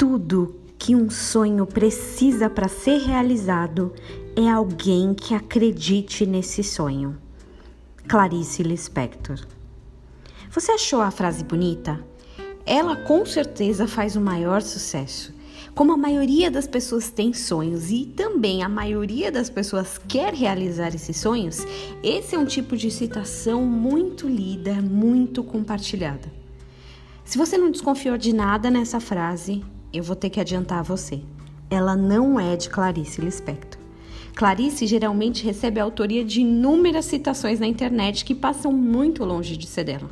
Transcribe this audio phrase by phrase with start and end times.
[0.00, 3.92] Tudo que um sonho precisa para ser realizado
[4.34, 7.18] é alguém que acredite nesse sonho.
[8.08, 9.38] Clarice Lispector.
[10.50, 12.02] Você achou a frase bonita?
[12.64, 15.34] Ela com certeza faz o maior sucesso.
[15.74, 20.94] Como a maioria das pessoas tem sonhos e também a maioria das pessoas quer realizar
[20.94, 21.58] esses sonhos,
[22.02, 26.32] esse é um tipo de citação muito lida, muito compartilhada.
[27.22, 29.62] Se você não desconfiou de nada nessa frase,
[29.92, 31.20] eu vou ter que adiantar você.
[31.68, 33.80] Ela não é de Clarice Lispector.
[34.34, 39.66] Clarice geralmente recebe a autoria de inúmeras citações na internet que passam muito longe de
[39.66, 40.08] ser dela.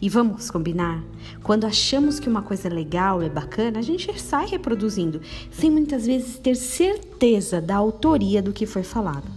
[0.00, 1.02] E vamos combinar?
[1.44, 6.06] Quando achamos que uma coisa é legal, é bacana, a gente sai reproduzindo, sem muitas
[6.06, 9.30] vezes ter certeza da autoria do que foi falado.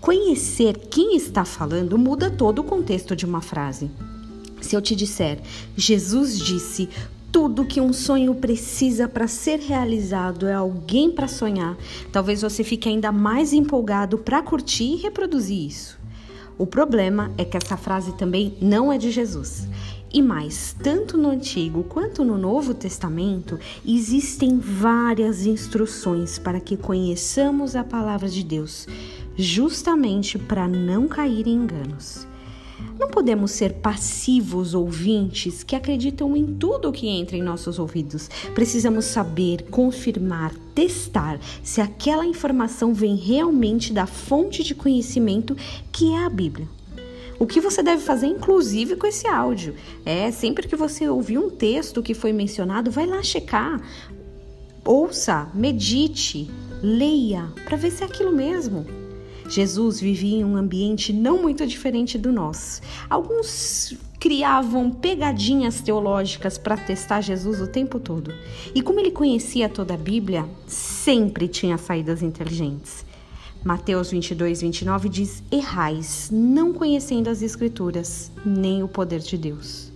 [0.00, 3.90] Conhecer quem está falando muda todo o contexto de uma frase.
[4.60, 5.40] Se eu te disser,
[5.76, 6.88] Jesus disse:
[7.30, 11.76] tudo que um sonho precisa para ser realizado é alguém para sonhar.
[12.10, 15.98] Talvez você fique ainda mais empolgado para curtir e reproduzir isso.
[16.56, 19.68] O problema é que essa frase também não é de Jesus.
[20.12, 27.76] E mais, tanto no Antigo quanto no Novo Testamento, existem várias instruções para que conheçamos
[27.76, 28.88] a palavra de Deus,
[29.36, 32.26] justamente para não cair em enganos.
[32.98, 38.28] Não podemos ser passivos ouvintes que acreditam em tudo que entra em nossos ouvidos.
[38.54, 45.56] Precisamos saber, confirmar, testar se aquela informação vem realmente da fonte de conhecimento
[45.92, 46.68] que é a Bíblia.
[47.38, 49.74] O que você deve fazer, inclusive, com esse áudio?
[50.04, 53.80] É sempre que você ouvir um texto que foi mencionado, vai lá checar.
[54.84, 56.50] Ouça, medite,
[56.82, 58.84] leia, para ver se é aquilo mesmo.
[59.48, 62.82] Jesus vivia em um ambiente não muito diferente do nosso.
[63.08, 68.32] Alguns criavam pegadinhas teológicas para testar Jesus o tempo todo.
[68.74, 73.06] E como ele conhecia toda a Bíblia, sempre tinha saídas inteligentes.
[73.64, 79.90] Mateus 22, 29 diz: Errais, não conhecendo as Escrituras, nem o poder de Deus.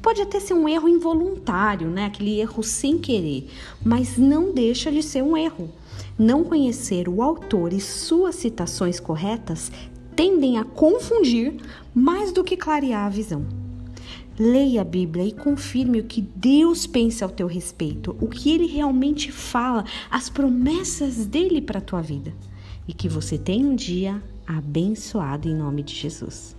[0.00, 2.06] Pode até ser um erro involuntário, né?
[2.06, 3.48] aquele erro sem querer,
[3.84, 5.70] mas não deixa de ser um erro.
[6.18, 9.72] Não conhecer o autor e suas citações corretas
[10.14, 11.54] tendem a confundir
[11.94, 13.46] mais do que clarear a visão.
[14.38, 18.66] Leia a Bíblia e confirme o que Deus pensa ao teu respeito, o que ele
[18.66, 22.32] realmente fala, as promessas dele para a tua vida.
[22.88, 26.56] E que você tenha um dia abençoado em nome de Jesus.